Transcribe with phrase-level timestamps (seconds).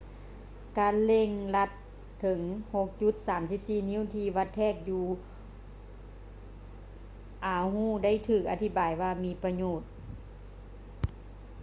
[0.79, 1.69] ການເລັ່ງລັດ
[2.19, 2.39] ເຖິງ
[3.15, 5.03] 6.34 ນິ້ວທີ່ວັດແທກຢູ່
[7.45, 9.81] oahu ໄດ້ຖືກອະທິບາຍວ່າ ມີປະໂຫຍດ